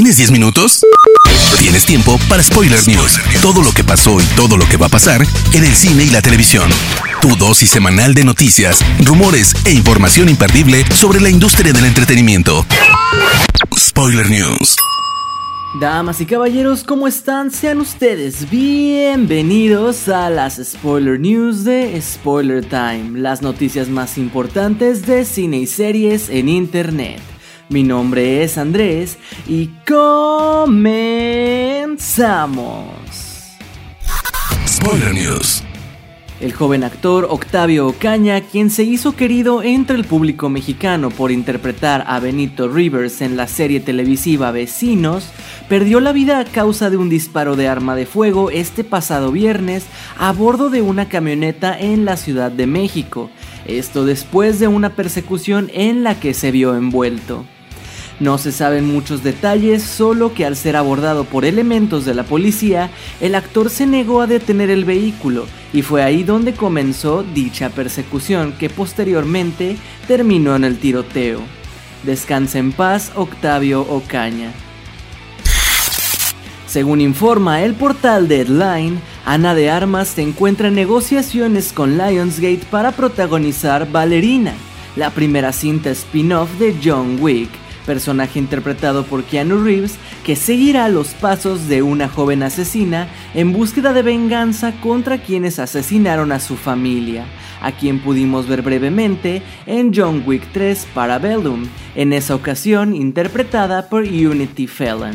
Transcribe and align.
¿Tienes 0.00 0.16
10 0.16 0.30
minutos? 0.30 0.80
Tienes 1.58 1.84
tiempo 1.84 2.18
para 2.26 2.42
Spoiler 2.42 2.80
News. 2.88 3.20
Todo 3.42 3.62
lo 3.62 3.70
que 3.70 3.84
pasó 3.84 4.18
y 4.18 4.24
todo 4.34 4.56
lo 4.56 4.66
que 4.66 4.78
va 4.78 4.86
a 4.86 4.88
pasar 4.88 5.20
en 5.52 5.62
el 5.62 5.74
cine 5.74 6.04
y 6.04 6.08
la 6.08 6.22
televisión. 6.22 6.70
Tu 7.20 7.36
dosis 7.36 7.68
semanal 7.68 8.14
de 8.14 8.24
noticias, 8.24 8.78
rumores 9.04 9.54
e 9.66 9.72
información 9.72 10.30
imperdible 10.30 10.86
sobre 10.94 11.20
la 11.20 11.28
industria 11.28 11.74
del 11.74 11.84
entretenimiento. 11.84 12.64
Spoiler 13.78 14.30
News. 14.30 14.74
Damas 15.78 16.22
y 16.22 16.24
caballeros, 16.24 16.82
¿cómo 16.82 17.06
están? 17.06 17.50
Sean 17.50 17.78
ustedes 17.78 18.48
bienvenidos 18.48 20.08
a 20.08 20.30
las 20.30 20.62
Spoiler 20.64 21.20
News 21.20 21.64
de 21.64 22.00
Spoiler 22.00 22.64
Time, 22.64 23.20
las 23.20 23.42
noticias 23.42 23.90
más 23.90 24.16
importantes 24.16 25.04
de 25.04 25.26
cine 25.26 25.58
y 25.58 25.66
series 25.66 26.30
en 26.30 26.48
Internet. 26.48 27.20
Mi 27.70 27.84
nombre 27.84 28.42
es 28.42 28.58
Andrés 28.58 29.16
y 29.46 29.70
comenzamos. 29.86 31.06
Spoiler 34.66 35.14
News. 35.14 35.62
El 36.40 36.52
joven 36.52 36.82
actor 36.82 37.28
Octavio 37.30 37.86
Ocaña, 37.86 38.40
quien 38.40 38.70
se 38.70 38.82
hizo 38.82 39.14
querido 39.14 39.62
entre 39.62 39.94
el 39.94 40.04
público 40.04 40.48
mexicano 40.48 41.10
por 41.10 41.30
interpretar 41.30 42.02
a 42.08 42.18
Benito 42.18 42.66
Rivers 42.66 43.20
en 43.20 43.36
la 43.36 43.46
serie 43.46 43.78
televisiva 43.78 44.50
Vecinos, 44.50 45.28
perdió 45.68 46.00
la 46.00 46.10
vida 46.10 46.40
a 46.40 46.46
causa 46.46 46.90
de 46.90 46.96
un 46.96 47.08
disparo 47.08 47.54
de 47.54 47.68
arma 47.68 47.94
de 47.94 48.06
fuego 48.06 48.50
este 48.50 48.82
pasado 48.82 49.30
viernes 49.30 49.86
a 50.18 50.32
bordo 50.32 50.70
de 50.70 50.82
una 50.82 51.08
camioneta 51.08 51.78
en 51.78 52.04
la 52.04 52.16
Ciudad 52.16 52.50
de 52.50 52.66
México, 52.66 53.30
esto 53.64 54.04
después 54.04 54.58
de 54.58 54.66
una 54.66 54.96
persecución 54.96 55.70
en 55.72 56.02
la 56.02 56.18
que 56.18 56.34
se 56.34 56.50
vio 56.50 56.74
envuelto. 56.74 57.44
No 58.20 58.36
se 58.36 58.52
saben 58.52 58.84
muchos 58.84 59.22
detalles, 59.22 59.82
solo 59.82 60.34
que 60.34 60.44
al 60.44 60.54
ser 60.54 60.76
abordado 60.76 61.24
por 61.24 61.46
elementos 61.46 62.04
de 62.04 62.12
la 62.14 62.22
policía, 62.22 62.90
el 63.22 63.34
actor 63.34 63.70
se 63.70 63.86
negó 63.86 64.20
a 64.20 64.26
detener 64.26 64.68
el 64.68 64.84
vehículo 64.84 65.46
y 65.72 65.80
fue 65.80 66.02
ahí 66.02 66.22
donde 66.22 66.52
comenzó 66.52 67.22
dicha 67.22 67.70
persecución 67.70 68.52
que 68.52 68.68
posteriormente 68.68 69.78
terminó 70.06 70.54
en 70.54 70.64
el 70.64 70.78
tiroteo. 70.78 71.40
Descansa 72.02 72.58
en 72.58 72.72
paz 72.72 73.10
Octavio 73.14 73.82
Ocaña. 73.82 74.52
Según 76.66 77.00
informa 77.00 77.62
el 77.62 77.72
portal 77.72 78.28
Deadline, 78.28 79.00
Ana 79.24 79.54
de 79.54 79.70
Armas 79.70 80.08
se 80.08 80.22
encuentra 80.22 80.68
en 80.68 80.74
negociaciones 80.74 81.72
con 81.72 81.96
Lionsgate 81.96 82.66
para 82.70 82.92
protagonizar 82.92 83.90
Ballerina, 83.90 84.52
la 84.94 85.10
primera 85.10 85.52
cinta 85.52 85.90
spin-off 85.90 86.50
de 86.58 86.76
John 86.82 87.16
Wick, 87.20 87.50
personaje 87.86 88.38
interpretado 88.38 89.04
por 89.04 89.24
Keanu 89.24 89.62
Reeves 89.62 89.96
que 90.24 90.36
seguirá 90.36 90.88
los 90.88 91.08
pasos 91.08 91.68
de 91.68 91.82
una 91.82 92.08
joven 92.08 92.42
asesina 92.42 93.08
en 93.34 93.52
búsqueda 93.52 93.92
de 93.92 94.02
venganza 94.02 94.72
contra 94.80 95.18
quienes 95.18 95.58
asesinaron 95.58 96.32
a 96.32 96.40
su 96.40 96.56
familia, 96.56 97.24
a 97.60 97.72
quien 97.72 98.00
pudimos 98.00 98.46
ver 98.46 98.62
brevemente 98.62 99.42
en 99.66 99.92
John 99.94 100.22
Wick 100.26 100.46
3 100.52 100.88
Parabellum, 100.94 101.66
en 101.94 102.12
esa 102.12 102.34
ocasión 102.34 102.94
interpretada 102.94 103.88
por 103.88 104.02
Unity 104.02 104.66
Felon. 104.66 105.14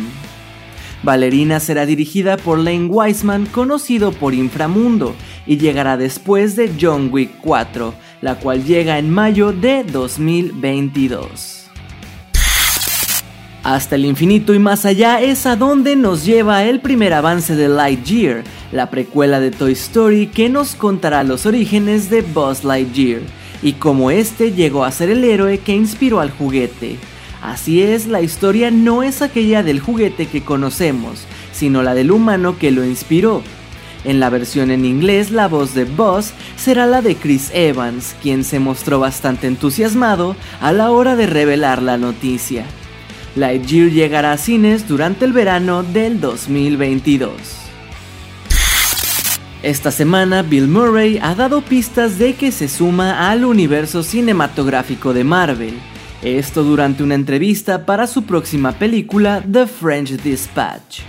Valerina 1.04 1.60
será 1.60 1.86
dirigida 1.86 2.36
por 2.36 2.58
Lane 2.58 2.88
Wiseman, 2.88 3.46
conocido 3.46 4.12
por 4.12 4.34
Inframundo, 4.34 5.16
y 5.46 5.58
llegará 5.58 5.98
después 5.98 6.56
de 6.56 6.72
John 6.82 7.10
Wick 7.12 7.30
4, 7.42 7.94
la 8.22 8.36
cual 8.36 8.64
llega 8.64 8.98
en 8.98 9.12
mayo 9.12 9.52
de 9.52 9.84
2022. 9.84 11.65
Hasta 13.66 13.96
el 13.96 14.06
infinito 14.06 14.54
y 14.54 14.60
más 14.60 14.86
allá 14.86 15.20
es 15.22 15.48
a 15.48 15.56
donde 15.56 15.96
nos 15.96 16.24
lleva 16.24 16.66
el 16.66 16.82
primer 16.82 17.14
avance 17.14 17.56
de 17.56 17.68
Lightyear, 17.68 18.44
la 18.72 18.92
precuela 18.92 19.40
de 19.40 19.50
Toy 19.50 19.72
Story 19.72 20.28
que 20.28 20.50
nos 20.50 20.76
contará 20.76 21.24
los 21.24 21.48
orígenes 21.48 22.12
de 22.12 22.22
Buzz 22.22 22.64
Lightyear 22.64 23.22
y 23.64 23.74
cómo 23.74 24.12
este 24.12 24.52
llegó 24.52 24.86
a 24.86 24.92
ser 24.92 25.10
el 25.10 25.24
héroe 25.24 25.58
que 25.58 25.74
inspiró 25.74 26.20
al 26.20 26.30
juguete. 26.30 26.98
Así 27.42 27.82
es, 27.82 28.06
la 28.06 28.22
historia 28.22 28.70
no 28.70 29.02
es 29.02 29.24
aquella 29.24 29.64
del 29.64 29.80
juguete 29.80 30.28
que 30.28 30.44
conocemos, 30.44 31.26
sino 31.52 31.82
la 31.82 31.96
del 31.96 32.12
humano 32.12 32.60
que 32.60 32.70
lo 32.70 32.86
inspiró. 32.86 33.42
En 34.04 34.20
la 34.20 34.30
versión 34.30 34.70
en 34.70 34.86
inglés, 34.86 35.32
la 35.32 35.48
voz 35.48 35.74
de 35.74 35.86
Buzz 35.86 36.34
será 36.56 36.86
la 36.86 37.02
de 37.02 37.16
Chris 37.16 37.50
Evans, 37.52 38.16
quien 38.22 38.44
se 38.44 38.60
mostró 38.60 39.00
bastante 39.00 39.48
entusiasmado 39.48 40.36
a 40.62 40.72
la 40.72 40.92
hora 40.92 41.16
de 41.16 41.26
revelar 41.26 41.82
la 41.82 41.98
noticia. 41.98 42.68
Lightyear 43.36 43.90
llegará 43.90 44.32
a 44.32 44.38
cines 44.38 44.88
durante 44.88 45.26
el 45.26 45.34
verano 45.34 45.84
del 45.84 46.22
2022. 46.22 47.34
Esta 49.62 49.92
semana 49.92 50.42
Bill 50.42 50.70
Murray 50.70 51.20
ha 51.22 51.36
dado 51.36 51.62
pistas 51.62 52.18
de 52.18 52.36
que 52.36 52.54
se 52.54 52.70
suma 52.70 53.30
al 53.30 53.44
universo 53.44 54.04
cinematográfico 54.04 55.14
de 55.14 55.26
Marvel. 55.26 55.74
Esto 56.22 56.64
durante 56.64 57.04
una 57.04 57.16
entrevista 57.16 57.86
para 57.86 58.08
su 58.08 58.24
próxima 58.24 58.72
película 58.72 59.44
The 59.52 59.68
French 59.68 60.12
Dispatch. 60.12 61.02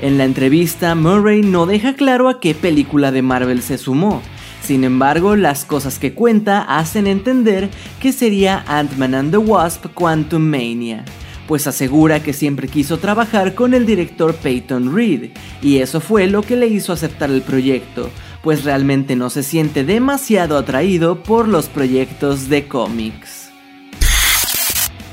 En 0.00 0.18
la 0.18 0.24
entrevista, 0.24 0.96
Murray 0.96 1.42
no 1.42 1.66
deja 1.66 1.94
claro 1.94 2.28
a 2.28 2.40
qué 2.40 2.52
película 2.56 3.12
de 3.12 3.22
Marvel 3.22 3.62
se 3.62 3.78
sumó. 3.78 4.22
Sin 4.60 4.82
embargo, 4.82 5.36
las 5.36 5.64
cosas 5.64 6.00
que 6.00 6.14
cuenta 6.14 6.62
hacen 6.62 7.06
entender 7.06 7.70
que 8.00 8.12
sería 8.12 8.64
Ant-Man 8.66 9.14
and 9.14 9.30
the 9.30 9.38
Wasp 9.38 9.86
Quantum 9.94 10.42
Mania 10.42 11.04
pues 11.48 11.66
asegura 11.66 12.22
que 12.22 12.34
siempre 12.34 12.68
quiso 12.68 12.98
trabajar 12.98 13.54
con 13.54 13.72
el 13.72 13.86
director 13.86 14.34
Peyton 14.34 14.94
Reed, 14.94 15.30
y 15.62 15.78
eso 15.78 15.98
fue 15.98 16.26
lo 16.26 16.42
que 16.42 16.56
le 16.56 16.66
hizo 16.66 16.92
aceptar 16.92 17.30
el 17.30 17.40
proyecto, 17.40 18.10
pues 18.42 18.64
realmente 18.64 19.16
no 19.16 19.30
se 19.30 19.42
siente 19.42 19.82
demasiado 19.82 20.58
atraído 20.58 21.22
por 21.22 21.48
los 21.48 21.66
proyectos 21.66 22.50
de 22.50 22.68
cómics. 22.68 23.48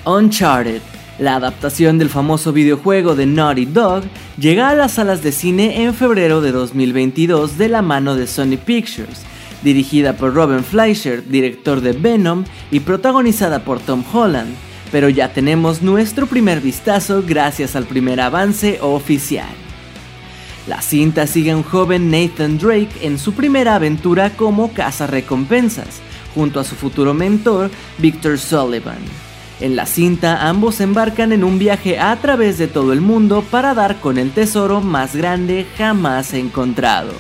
Uncharted, 0.05 0.81
la 1.19 1.37
adaptación 1.37 1.97
del 1.97 2.09
famoso 2.09 2.51
videojuego 2.51 3.15
de 3.15 3.25
Naughty 3.25 3.65
Dog, 3.65 4.03
llega 4.37 4.69
a 4.69 4.75
las 4.75 4.91
salas 4.91 5.23
de 5.23 5.31
cine 5.31 5.83
en 5.83 5.93
febrero 5.93 6.41
de 6.41 6.51
2022 6.51 7.57
de 7.57 7.69
la 7.69 7.81
mano 7.81 8.13
de 8.17 8.27
Sony 8.27 8.57
Pictures, 8.63 9.21
dirigida 9.63 10.17
por 10.17 10.33
Robin 10.33 10.65
Fleischer, 10.65 11.25
director 11.25 11.79
de 11.79 11.93
Venom, 11.93 12.43
y 12.71 12.81
protagonizada 12.81 13.63
por 13.63 13.79
Tom 13.79 14.03
Holland 14.13 14.53
pero 14.95 15.09
ya 15.09 15.33
tenemos 15.33 15.81
nuestro 15.81 16.25
primer 16.25 16.61
vistazo 16.61 17.21
gracias 17.21 17.75
al 17.75 17.83
primer 17.83 18.21
avance 18.21 18.79
oficial. 18.81 19.53
La 20.69 20.81
cinta 20.81 21.27
sigue 21.27 21.51
a 21.51 21.57
un 21.57 21.63
joven 21.63 22.09
Nathan 22.09 22.57
Drake 22.57 23.01
en 23.01 23.19
su 23.19 23.33
primera 23.33 23.75
aventura 23.75 24.29
como 24.37 24.71
recompensas, 25.09 25.99
junto 26.33 26.61
a 26.61 26.63
su 26.63 26.75
futuro 26.75 27.13
mentor, 27.13 27.71
Victor 27.97 28.39
Sullivan. 28.39 28.99
En 29.59 29.75
la 29.75 29.85
cinta 29.85 30.47
ambos 30.47 30.79
embarcan 30.79 31.33
en 31.33 31.43
un 31.43 31.59
viaje 31.59 31.99
a 31.99 32.15
través 32.15 32.57
de 32.57 32.67
todo 32.67 32.93
el 32.93 33.01
mundo 33.01 33.43
para 33.51 33.73
dar 33.73 33.99
con 33.99 34.17
el 34.17 34.31
tesoro 34.31 34.79
más 34.79 35.13
grande 35.13 35.65
jamás 35.77 36.33
encontrado. 36.33 37.11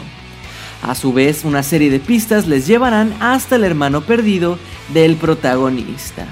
A 0.81 0.95
su 0.95 1.11
vez, 1.11 1.43
una 1.43 1.61
serie 1.61 1.91
de 1.91 1.99
pistas 1.99 2.47
les 2.47 2.67
llevarán 2.67 3.13
hasta 3.19 3.57
el 3.57 3.65
hermano 3.65 3.99
perdido 3.99 4.57
del 4.93 5.17
protagonista. 5.17 6.25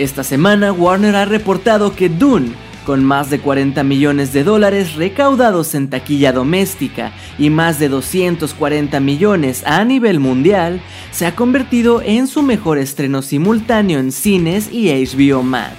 Esta 0.00 0.24
semana 0.24 0.72
Warner 0.72 1.14
ha 1.14 1.26
reportado 1.26 1.94
que 1.94 2.08
Dune, 2.08 2.52
con 2.86 3.04
más 3.04 3.28
de 3.28 3.38
40 3.38 3.84
millones 3.84 4.32
de 4.32 4.44
dólares 4.44 4.94
recaudados 4.94 5.74
en 5.74 5.90
taquilla 5.90 6.32
doméstica 6.32 7.12
y 7.38 7.50
más 7.50 7.78
de 7.78 7.90
240 7.90 8.98
millones 8.98 9.62
a 9.66 9.84
nivel 9.84 10.18
mundial, 10.18 10.80
se 11.10 11.26
ha 11.26 11.36
convertido 11.36 12.00
en 12.00 12.28
su 12.28 12.42
mejor 12.42 12.78
estreno 12.78 13.20
simultáneo 13.20 13.98
en 13.98 14.10
cines 14.10 14.72
y 14.72 14.88
HBO 14.88 15.42
Max, 15.42 15.76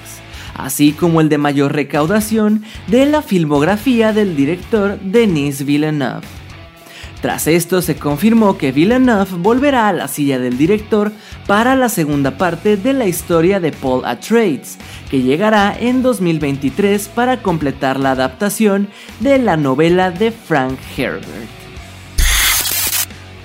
así 0.54 0.92
como 0.92 1.20
el 1.20 1.28
de 1.28 1.40
mayor 1.40 1.74
recaudación 1.74 2.64
de 2.90 3.08
la 3.08 3.24
filmografía 3.24 4.14
del 4.14 4.36
director 4.36 5.00
Denis 5.00 5.66
Villeneuve. 5.66 6.41
Tras 7.22 7.46
esto 7.46 7.84
se 7.84 7.98
confirmó 7.98 8.58
que 8.58 8.72
Villeneuve 8.72 9.38
volverá 9.38 9.88
a 9.88 9.94
la 9.94 10.08
silla 10.08 10.40
del 10.40 10.58
director 10.58 11.12
para 11.46 11.76
la 11.76 11.88
segunda 11.88 12.32
parte 12.38 12.78
de 12.78 12.94
la 12.94 13.06
historia 13.06 13.60
de 13.60 13.72
Paul 13.72 14.06
Atreides, 14.06 14.80
que 15.10 15.22
llegará 15.22 15.76
en 15.80 16.02
2023 16.02 17.10
para 17.10 17.44
completar 17.44 18.00
la 18.00 18.12
adaptación 18.12 18.88
de 19.20 19.38
la 19.38 19.56
novela 19.56 20.10
de 20.10 20.32
Frank 20.32 20.80
Herbert. 20.98 21.62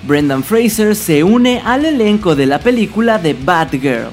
Brendan 0.07 0.43
Fraser 0.43 0.95
se 0.95 1.23
une 1.23 1.61
al 1.63 1.85
elenco 1.85 2.35
de 2.35 2.47
la 2.47 2.59
película 2.59 3.19
de 3.19 3.33
Batgirl, 3.33 4.09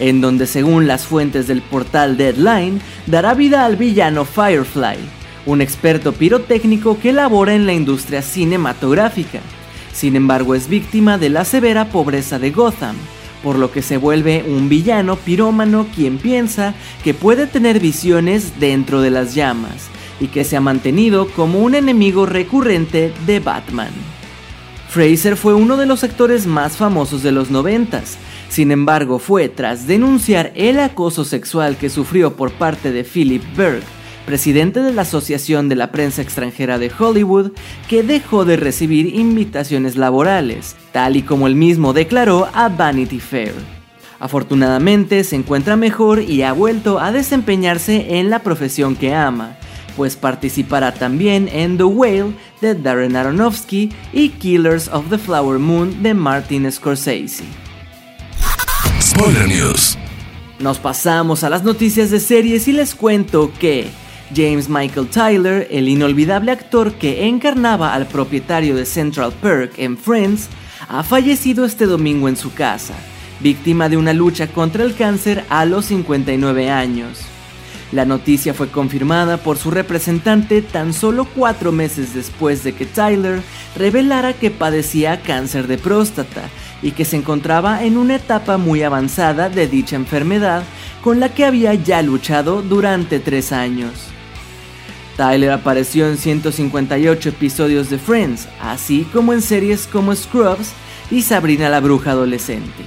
en 0.00 0.20
donde 0.20 0.46
según 0.48 0.88
las 0.88 1.04
fuentes 1.04 1.46
del 1.46 1.62
portal 1.62 2.16
Deadline 2.16 2.80
dará 3.06 3.34
vida 3.34 3.64
al 3.64 3.76
villano 3.76 4.24
Firefly, 4.24 4.96
un 5.46 5.60
experto 5.60 6.12
pirotécnico 6.12 6.98
que 6.98 7.12
labora 7.12 7.54
en 7.54 7.66
la 7.66 7.72
industria 7.72 8.22
cinematográfica. 8.22 9.40
Sin 9.92 10.16
embargo, 10.16 10.54
es 10.54 10.68
víctima 10.68 11.18
de 11.18 11.30
la 11.30 11.44
severa 11.44 11.90
pobreza 11.90 12.38
de 12.38 12.50
Gotham, 12.50 12.96
por 13.42 13.56
lo 13.58 13.70
que 13.70 13.82
se 13.82 13.98
vuelve 13.98 14.44
un 14.48 14.68
villano 14.68 15.16
pirómano 15.16 15.86
quien 15.94 16.18
piensa 16.18 16.74
que 17.04 17.14
puede 17.14 17.46
tener 17.46 17.78
visiones 17.78 18.58
dentro 18.58 19.02
de 19.02 19.10
las 19.10 19.34
llamas 19.34 19.88
y 20.18 20.28
que 20.28 20.44
se 20.44 20.56
ha 20.56 20.60
mantenido 20.60 21.28
como 21.28 21.60
un 21.60 21.74
enemigo 21.74 22.24
recurrente 22.24 23.12
de 23.26 23.40
Batman. 23.40 23.92
Fraser 24.88 25.36
fue 25.36 25.54
uno 25.54 25.76
de 25.76 25.86
los 25.86 26.04
actores 26.04 26.46
más 26.46 26.76
famosos 26.76 27.22
de 27.22 27.32
los 27.32 27.50
noventas, 27.50 28.16
sin 28.48 28.70
embargo 28.70 29.18
fue 29.18 29.48
tras 29.48 29.86
denunciar 29.86 30.52
el 30.54 30.78
acoso 30.78 31.24
sexual 31.24 31.76
que 31.76 31.90
sufrió 31.90 32.34
por 32.36 32.52
parte 32.52 32.92
de 32.92 33.02
Philip 33.02 33.42
Berg, 33.56 33.82
presidente 34.24 34.80
de 34.80 34.92
la 34.92 35.02
Asociación 35.02 35.68
de 35.68 35.76
la 35.76 35.92
Prensa 35.92 36.22
Extranjera 36.22 36.78
de 36.78 36.90
Hollywood, 36.98 37.52
que 37.88 38.02
dejó 38.02 38.44
de 38.44 38.56
recibir 38.56 39.14
invitaciones 39.14 39.96
laborales, 39.96 40.76
tal 40.92 41.16
y 41.16 41.22
como 41.22 41.46
él 41.46 41.54
mismo 41.54 41.92
declaró 41.92 42.48
a 42.52 42.68
Vanity 42.68 43.20
Fair. 43.20 43.54
Afortunadamente 44.20 45.22
se 45.24 45.36
encuentra 45.36 45.76
mejor 45.76 46.20
y 46.20 46.42
ha 46.42 46.52
vuelto 46.52 46.98
a 46.98 47.12
desempeñarse 47.12 48.18
en 48.18 48.30
la 48.30 48.38
profesión 48.38 48.96
que 48.96 49.14
ama, 49.14 49.56
pues 49.96 50.16
participará 50.16 50.94
también 50.94 51.48
en 51.52 51.76
The 51.76 51.84
Whale 51.84 52.32
de 52.60 52.74
Darren 52.74 53.16
Aronofsky 53.16 53.92
y 54.12 54.30
Killers 54.30 54.88
of 54.88 55.10
the 55.10 55.18
Flower 55.18 55.58
Moon 55.58 56.02
de 56.02 56.14
Martin 56.14 56.70
Scorsese. 56.70 57.44
Spoiler 59.00 59.46
News. 59.46 59.98
Nos 60.58 60.78
pasamos 60.78 61.44
a 61.44 61.50
las 61.50 61.64
noticias 61.64 62.10
de 62.10 62.20
series 62.20 62.66
y 62.68 62.72
les 62.72 62.94
cuento 62.94 63.52
que 63.58 63.90
James 64.34 64.68
Michael 64.68 65.08
Tyler, 65.08 65.68
el 65.70 65.88
inolvidable 65.88 66.50
actor 66.50 66.94
que 66.94 67.26
encarnaba 67.26 67.94
al 67.94 68.06
propietario 68.06 68.74
de 68.74 68.84
Central 68.84 69.32
Perk 69.40 69.78
en 69.78 69.96
Friends, 69.96 70.48
ha 70.88 71.02
fallecido 71.02 71.64
este 71.64 71.86
domingo 71.86 72.28
en 72.28 72.36
su 72.36 72.52
casa, 72.52 72.94
víctima 73.40 73.88
de 73.88 73.96
una 73.96 74.12
lucha 74.12 74.48
contra 74.48 74.84
el 74.84 74.94
cáncer 74.94 75.44
a 75.48 75.64
los 75.64 75.86
59 75.86 76.70
años. 76.70 77.20
La 77.92 78.04
noticia 78.04 78.54
fue 78.54 78.68
confirmada 78.68 79.36
por 79.36 79.56
su 79.56 79.70
representante 79.70 80.62
tan 80.62 80.92
solo 80.92 81.26
cuatro 81.26 81.70
meses 81.70 82.12
después 82.12 82.64
de 82.64 82.74
que 82.74 82.86
Tyler 82.86 83.40
revelara 83.76 84.32
que 84.32 84.50
padecía 84.50 85.20
cáncer 85.22 85.68
de 85.68 85.78
próstata 85.78 86.42
y 86.82 86.90
que 86.90 87.04
se 87.04 87.16
encontraba 87.16 87.84
en 87.84 87.96
una 87.96 88.16
etapa 88.16 88.56
muy 88.56 88.82
avanzada 88.82 89.48
de 89.48 89.68
dicha 89.68 89.94
enfermedad 89.94 90.64
con 91.02 91.20
la 91.20 91.28
que 91.28 91.44
había 91.44 91.74
ya 91.74 92.02
luchado 92.02 92.62
durante 92.62 93.20
tres 93.20 93.52
años. 93.52 94.13
Tyler 95.16 95.50
apareció 95.50 96.08
en 96.08 96.16
158 96.16 97.28
episodios 97.28 97.90
de 97.90 97.98
Friends, 97.98 98.48
así 98.60 99.06
como 99.12 99.32
en 99.32 99.42
series 99.42 99.86
como 99.86 100.14
Scrubs 100.14 100.72
y 101.10 101.22
Sabrina 101.22 101.68
la 101.68 101.80
Bruja 101.80 102.12
Adolescente. 102.12 102.84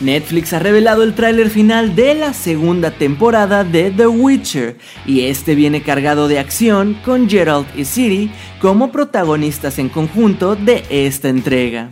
Netflix 0.00 0.54
ha 0.54 0.58
revelado 0.58 1.02
el 1.02 1.14
tráiler 1.14 1.50
final 1.50 1.94
de 1.94 2.14
la 2.14 2.32
segunda 2.32 2.90
temporada 2.90 3.64
de 3.64 3.90
The 3.90 4.06
Witcher 4.06 4.78
y 5.04 5.22
este 5.26 5.54
viene 5.54 5.82
cargado 5.82 6.26
de 6.26 6.38
acción 6.38 6.96
con 7.04 7.28
Geralt 7.28 7.68
y 7.76 7.84
Ciri 7.84 8.30
como 8.60 8.92
protagonistas 8.92 9.78
en 9.78 9.90
conjunto 9.90 10.56
de 10.56 10.84
esta 10.88 11.28
entrega. 11.28 11.90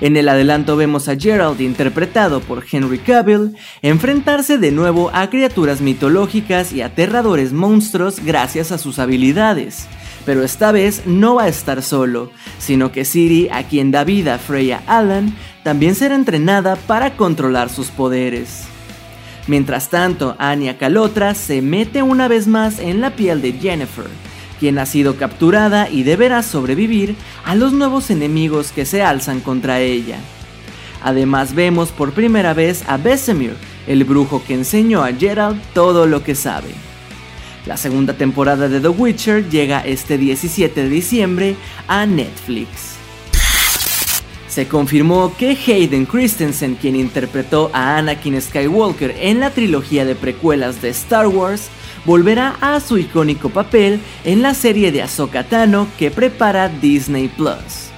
En 0.00 0.16
el 0.16 0.28
adelanto 0.28 0.76
vemos 0.76 1.08
a 1.08 1.16
Geralt 1.16 1.60
interpretado 1.60 2.40
por 2.40 2.64
Henry 2.70 2.98
Cavill 2.98 3.54
enfrentarse 3.80 4.58
de 4.58 4.70
nuevo 4.70 5.10
a 5.14 5.30
criaturas 5.30 5.80
mitológicas 5.80 6.72
y 6.72 6.82
aterradores 6.82 7.52
monstruos 7.52 8.20
gracias 8.22 8.72
a 8.72 8.78
sus 8.78 8.98
habilidades. 8.98 9.86
Pero 10.26 10.42
esta 10.42 10.70
vez 10.70 11.06
no 11.06 11.36
va 11.36 11.44
a 11.44 11.48
estar 11.48 11.82
solo, 11.82 12.30
sino 12.58 12.92
que 12.92 13.04
Ciri, 13.04 13.48
a 13.50 13.62
quien 13.62 13.90
da 13.90 14.04
vida 14.04 14.38
Freya 14.38 14.82
Allan, 14.86 15.34
también 15.62 15.94
será 15.94 16.14
entrenada 16.14 16.76
para 16.76 17.16
controlar 17.16 17.70
sus 17.70 17.88
poderes. 17.88 18.64
Mientras 19.46 19.88
tanto, 19.88 20.34
Anya 20.38 20.76
Calotra 20.76 21.34
se 21.34 21.62
mete 21.62 22.02
una 22.02 22.26
vez 22.26 22.48
más 22.48 22.80
en 22.80 23.00
la 23.00 23.10
piel 23.10 23.40
de 23.40 23.52
Jennifer, 23.52 24.06
quien 24.58 24.78
ha 24.78 24.86
sido 24.86 25.16
capturada 25.16 25.88
y 25.90 26.02
deberá 26.02 26.42
sobrevivir 26.42 27.16
a 27.44 27.54
los 27.54 27.72
nuevos 27.72 28.10
enemigos 28.10 28.72
que 28.72 28.84
se 28.84 29.02
alzan 29.02 29.40
contra 29.40 29.80
ella. 29.80 30.18
Además 31.02 31.54
vemos 31.54 31.90
por 31.90 32.12
primera 32.12 32.54
vez 32.54 32.84
a 32.88 32.96
Besemir, 32.96 33.54
el 33.86 34.04
brujo 34.04 34.42
que 34.44 34.54
enseñó 34.54 35.04
a 35.04 35.12
Gerald 35.12 35.60
todo 35.72 36.06
lo 36.06 36.24
que 36.24 36.34
sabe. 36.34 36.68
La 37.66 37.76
segunda 37.76 38.14
temporada 38.14 38.68
de 38.68 38.80
The 38.80 38.88
Witcher 38.88 39.48
llega 39.48 39.80
este 39.80 40.18
17 40.18 40.82
de 40.82 40.88
diciembre 40.88 41.56
a 41.88 42.06
Netflix. 42.06 42.95
Se 44.56 44.66
confirmó 44.66 45.34
que 45.36 45.50
Hayden 45.50 46.06
Christensen, 46.06 46.76
quien 46.76 46.96
interpretó 46.96 47.70
a 47.74 47.98
Anakin 47.98 48.40
Skywalker 48.40 49.14
en 49.20 49.38
la 49.38 49.50
trilogía 49.50 50.06
de 50.06 50.14
precuelas 50.14 50.80
de 50.80 50.88
Star 50.88 51.26
Wars, 51.26 51.68
volverá 52.06 52.56
a 52.62 52.80
su 52.80 52.96
icónico 52.96 53.50
papel 53.50 54.00
en 54.24 54.40
la 54.40 54.54
serie 54.54 54.92
de 54.92 55.02
Ahsoka 55.02 55.44
Tano 55.44 55.86
que 55.98 56.10
prepara 56.10 56.70
Disney 56.70 57.28
Plus. 57.28 57.90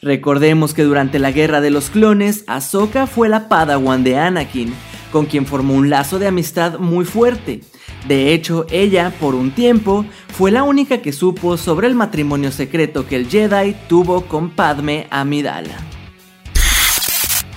Recordemos 0.00 0.72
que 0.72 0.84
durante 0.84 1.18
la 1.18 1.32
Guerra 1.32 1.60
de 1.60 1.70
los 1.70 1.90
Clones, 1.90 2.44
Ahsoka 2.46 3.08
fue 3.08 3.28
la 3.28 3.48
Padawan 3.48 4.04
de 4.04 4.18
Anakin, 4.18 4.72
con 5.10 5.26
quien 5.26 5.46
formó 5.46 5.74
un 5.74 5.90
lazo 5.90 6.20
de 6.20 6.28
amistad 6.28 6.78
muy 6.78 7.04
fuerte, 7.04 7.62
de 8.08 8.32
hecho, 8.32 8.66
ella, 8.70 9.12
por 9.18 9.34
un 9.34 9.50
tiempo, 9.50 10.04
fue 10.28 10.50
la 10.52 10.62
única 10.62 10.98
que 10.98 11.12
supo 11.12 11.56
sobre 11.56 11.88
el 11.88 11.94
matrimonio 11.94 12.52
secreto 12.52 13.06
que 13.06 13.16
el 13.16 13.28
Jedi 13.28 13.74
tuvo 13.88 14.22
con 14.22 14.50
Padme 14.50 15.06
Amidala. 15.10 15.76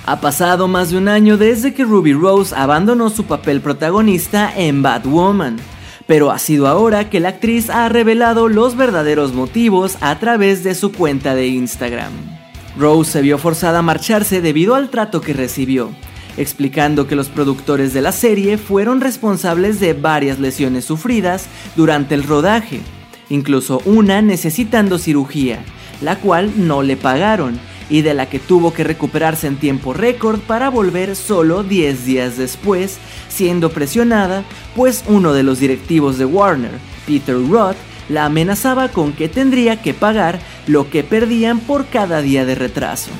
Ha 0.05 0.21
pasado 0.21 0.67
más 0.67 0.89
de 0.89 0.97
un 0.97 1.07
año 1.07 1.37
desde 1.37 1.75
que 1.75 1.83
Ruby 1.83 2.13
Rose 2.13 2.55
abandonó 2.55 3.11
su 3.11 3.25
papel 3.25 3.61
protagonista 3.61 4.51
en 4.55 4.81
Batwoman, 4.81 5.57
pero 6.07 6.31
ha 6.31 6.39
sido 6.39 6.67
ahora 6.67 7.11
que 7.11 7.19
la 7.19 7.29
actriz 7.29 7.69
ha 7.69 7.87
revelado 7.89 8.47
los 8.47 8.75
verdaderos 8.75 9.33
motivos 9.33 9.97
a 10.01 10.17
través 10.17 10.63
de 10.63 10.73
su 10.73 10.91
cuenta 10.91 11.35
de 11.35 11.47
Instagram. 11.49 12.11
Rose 12.75 13.11
se 13.11 13.21
vio 13.21 13.37
forzada 13.37 13.79
a 13.79 13.83
marcharse 13.83 14.41
debido 14.41 14.73
al 14.73 14.89
trato 14.89 15.21
que 15.21 15.33
recibió, 15.33 15.91
explicando 16.39 17.05
que 17.05 17.17
los 17.17 17.27
productores 17.27 17.93
de 17.93 18.01
la 18.01 18.13
serie 18.13 18.57
fueron 18.57 19.01
responsables 19.01 19.79
de 19.81 19.93
varias 19.93 20.39
lesiones 20.39 20.85
sufridas 20.85 21.47
durante 21.75 22.15
el 22.15 22.23
rodaje, 22.23 22.79
incluso 23.29 23.81
una 23.83 24.21
necesitando 24.21 24.97
cirugía, 24.97 25.59
la 26.01 26.15
cual 26.15 26.51
no 26.55 26.81
le 26.81 26.95
pagaron 26.95 27.59
y 27.89 28.03
de 28.03 28.13
la 28.13 28.29
que 28.29 28.39
tuvo 28.39 28.73
que 28.73 28.85
recuperarse 28.85 29.47
en 29.47 29.57
tiempo 29.57 29.93
récord 29.93 30.39
para 30.39 30.69
volver 30.69 31.17
solo 31.17 31.63
10 31.63 32.05
días 32.05 32.37
después, 32.37 32.99
siendo 33.27 33.71
presionada, 33.71 34.45
pues 34.77 35.03
uno 35.07 35.33
de 35.33 35.43
los 35.43 35.59
directivos 35.59 36.17
de 36.17 36.25
Warner, 36.25 36.71
Peter 37.05 37.35
Roth, 37.35 37.75
la 38.07 38.25
amenazaba 38.25 38.89
con 38.89 39.11
que 39.11 39.27
tendría 39.27 39.81
que 39.81 39.93
pagar 39.93 40.39
lo 40.67 40.89
que 40.89 41.03
perdían 41.03 41.59
por 41.59 41.87
cada 41.87 42.21
día 42.21 42.45
de 42.45 42.55
retraso. 42.55 43.11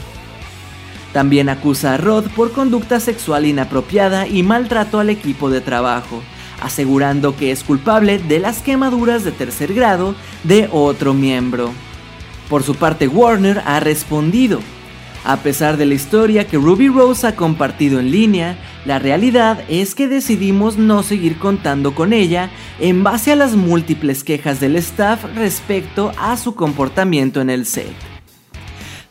También 1.13 1.49
acusa 1.49 1.95
a 1.95 1.97
Rod 1.97 2.27
por 2.35 2.51
conducta 2.51 2.99
sexual 2.99 3.45
inapropiada 3.45 4.27
y 4.27 4.43
maltrato 4.43 4.99
al 4.99 5.09
equipo 5.09 5.49
de 5.49 5.61
trabajo, 5.61 6.21
asegurando 6.61 7.35
que 7.35 7.51
es 7.51 7.63
culpable 7.63 8.19
de 8.19 8.39
las 8.39 8.61
quemaduras 8.61 9.23
de 9.23 9.31
tercer 9.31 9.73
grado 9.73 10.15
de 10.43 10.69
otro 10.71 11.13
miembro. 11.13 11.71
Por 12.47 12.63
su 12.63 12.75
parte, 12.75 13.07
Warner 13.07 13.61
ha 13.65 13.79
respondido. 13.79 14.59
A 15.25 15.37
pesar 15.37 15.77
de 15.77 15.85
la 15.85 15.95
historia 15.95 16.47
que 16.47 16.57
Ruby 16.57 16.87
Rose 16.87 17.27
ha 17.27 17.35
compartido 17.35 17.99
en 17.99 18.09
línea, 18.09 18.57
la 18.85 18.99
realidad 18.99 19.63
es 19.67 19.93
que 19.93 20.07
decidimos 20.07 20.77
no 20.77 21.03
seguir 21.03 21.37
contando 21.37 21.93
con 21.93 22.13
ella 22.13 22.49
en 22.79 23.03
base 23.03 23.31
a 23.31 23.35
las 23.35 23.55
múltiples 23.55 24.23
quejas 24.23 24.59
del 24.59 24.77
staff 24.77 25.25
respecto 25.35 26.11
a 26.17 26.37
su 26.37 26.55
comportamiento 26.55 27.41
en 27.41 27.49
el 27.49 27.65
set. 27.65 28.08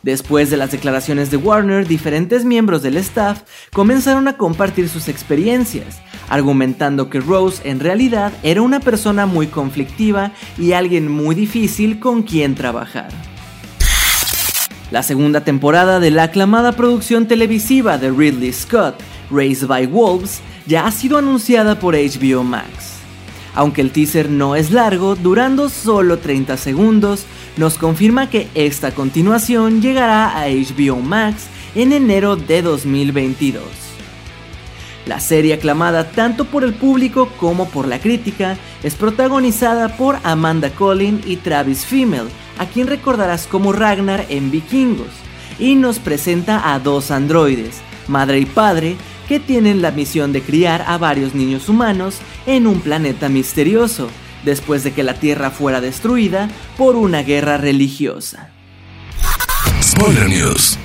Después 0.01 0.49
de 0.49 0.55
las 0.55 0.71
declaraciones 0.71 1.29
de 1.29 1.37
Warner, 1.37 1.85
diferentes 1.85 2.45
miembros 2.45 2.81
del 2.81 2.95
staff 2.97 3.41
comenzaron 3.73 4.29
a 4.29 4.37
compartir 4.37 4.87
sus 4.87 5.09
experiencias, 5.09 5.99
argumentando 6.29 7.09
que 7.09 7.19
Rose 7.19 7.61
en 7.69 7.81
realidad 7.81 8.31
era 8.41 8.61
una 8.61 8.79
persona 8.79 9.25
muy 9.25 9.47
conflictiva 9.47 10.31
y 10.57 10.71
alguien 10.71 11.11
muy 11.11 11.35
difícil 11.35 11.99
con 11.99 12.23
quien 12.23 12.55
trabajar. 12.55 13.09
La 14.89 15.03
segunda 15.03 15.41
temporada 15.41 15.99
de 15.99 16.11
la 16.11 16.23
aclamada 16.23 16.71
producción 16.71 17.27
televisiva 17.27 17.97
de 17.97 18.09
Ridley 18.09 18.53
Scott, 18.53 18.95
Raised 19.29 19.67
by 19.67 19.85
Wolves, 19.85 20.39
ya 20.65 20.87
ha 20.87 20.91
sido 20.91 21.17
anunciada 21.17 21.77
por 21.77 21.95
HBO 21.95 22.43
Max. 22.43 22.99
Aunque 23.53 23.81
el 23.81 23.91
teaser 23.91 24.29
no 24.29 24.55
es 24.55 24.71
largo, 24.71 25.15
durando 25.15 25.69
solo 25.69 26.19
30 26.19 26.55
segundos, 26.57 27.25
nos 27.57 27.77
confirma 27.77 28.29
que 28.29 28.47
esta 28.55 28.91
continuación 28.91 29.81
llegará 29.81 30.37
a 30.37 30.47
HBO 30.47 30.97
Max 30.97 31.47
en 31.75 31.93
enero 31.93 32.35
de 32.35 32.61
2022. 32.61 33.63
La 35.05 35.19
serie 35.19 35.55
aclamada 35.55 36.11
tanto 36.11 36.45
por 36.45 36.63
el 36.63 36.73
público 36.73 37.29
como 37.39 37.69
por 37.69 37.87
la 37.87 37.99
crítica 37.99 38.57
es 38.83 38.95
protagonizada 38.95 39.97
por 39.97 40.17
Amanda 40.23 40.69
Collin 40.69 41.21
y 41.25 41.37
Travis 41.37 41.85
Fimmel, 41.85 42.27
a 42.59 42.65
quien 42.65 42.87
recordarás 42.87 43.47
como 43.47 43.73
Ragnar 43.73 44.25
en 44.29 44.51
Vikingos, 44.51 45.07
y 45.57 45.75
nos 45.75 45.99
presenta 45.99 46.73
a 46.73 46.79
dos 46.79 47.11
androides, 47.11 47.81
madre 48.07 48.39
y 48.39 48.45
padre, 48.45 48.97
que 49.27 49.39
tienen 49.39 49.81
la 49.81 49.91
misión 49.91 50.31
de 50.31 50.41
criar 50.41 50.83
a 50.87 50.97
varios 50.97 51.33
niños 51.33 51.69
humanos 51.69 52.19
en 52.45 52.67
un 52.67 52.79
planeta 52.79 53.29
misterioso, 53.29 54.09
después 54.43 54.83
de 54.83 54.91
que 54.91 55.03
la 55.03 55.15
Tierra 55.15 55.51
fuera 55.51 55.81
destruida 55.81 56.49
por 56.77 56.95
una 56.95 57.23
guerra 57.23 57.57
religiosa. 57.57 58.49
Spoiler 59.81 60.29
News. 60.29 60.77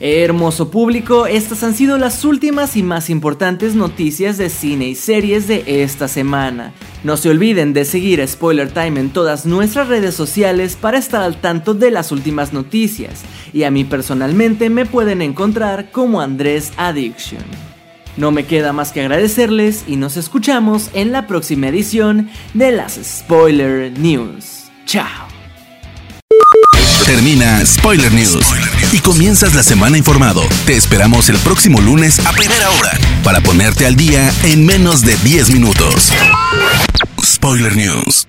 Hermoso 0.00 0.70
público, 0.70 1.26
estas 1.26 1.64
han 1.64 1.74
sido 1.74 1.98
las 1.98 2.24
últimas 2.24 2.76
y 2.76 2.84
más 2.84 3.10
importantes 3.10 3.74
noticias 3.74 4.38
de 4.38 4.48
cine 4.48 4.88
y 4.90 4.94
series 4.94 5.48
de 5.48 5.82
esta 5.82 6.06
semana. 6.06 6.72
No 7.02 7.16
se 7.16 7.30
olviden 7.30 7.72
de 7.72 7.84
seguir 7.84 8.26
Spoiler 8.28 8.70
Time 8.70 9.00
en 9.00 9.10
todas 9.10 9.44
nuestras 9.44 9.88
redes 9.88 10.14
sociales 10.14 10.76
para 10.80 10.98
estar 10.98 11.22
al 11.22 11.40
tanto 11.40 11.74
de 11.74 11.90
las 11.90 12.12
últimas 12.12 12.52
noticias, 12.52 13.22
y 13.52 13.64
a 13.64 13.72
mí 13.72 13.82
personalmente 13.82 14.70
me 14.70 14.86
pueden 14.86 15.20
encontrar 15.20 15.90
como 15.90 16.20
Andrés 16.20 16.72
Addiction. 16.76 17.42
No 18.18 18.32
me 18.32 18.46
queda 18.46 18.72
más 18.72 18.90
que 18.90 19.00
agradecerles 19.00 19.84
y 19.86 19.94
nos 19.94 20.16
escuchamos 20.16 20.90
en 20.92 21.12
la 21.12 21.28
próxima 21.28 21.68
edición 21.68 22.28
de 22.52 22.72
las 22.72 22.98
Spoiler 23.00 23.96
News. 23.96 24.64
Chao. 24.86 25.28
Termina 27.06 27.64
Spoiler 27.64 28.12
News 28.12 28.44
y 28.92 28.98
comienzas 28.98 29.54
la 29.54 29.62
semana 29.62 29.98
informado. 29.98 30.42
Te 30.66 30.76
esperamos 30.76 31.28
el 31.28 31.36
próximo 31.38 31.80
lunes 31.80 32.18
a 32.26 32.32
primera 32.32 32.68
hora 32.72 32.90
para 33.22 33.40
ponerte 33.40 33.86
al 33.86 33.94
día 33.94 34.32
en 34.42 34.66
menos 34.66 35.02
de 35.02 35.16
10 35.18 35.50
minutos. 35.52 36.12
Spoiler 37.24 37.76
News. 37.76 38.26